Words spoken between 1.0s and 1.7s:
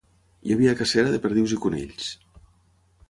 de perdius i